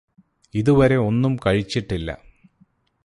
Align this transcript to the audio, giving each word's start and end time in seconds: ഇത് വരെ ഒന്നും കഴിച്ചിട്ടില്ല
ഇത് 0.53 0.71
വരെ 0.71 0.97
ഒന്നും 0.97 1.35
കഴിച്ചിട്ടില്ല 1.35 2.11